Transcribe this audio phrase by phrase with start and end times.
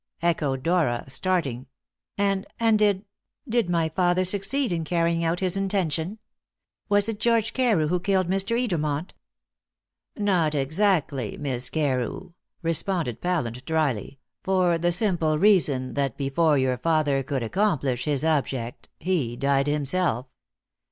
[0.23, 1.67] echoed Dora, starting;
[2.17, 3.05] "and and did
[3.47, 6.17] did my father succeed in carrying out his intention?
[6.89, 8.59] Was it George Carew who killed Mr.
[8.59, 9.11] Edermont?"
[10.17, 12.33] "Not exactly, Miss Carew,"
[12.63, 18.89] responded Pallant dryly, "for the simple reason that before your father could accomplish his object
[18.97, 20.25] he died himself."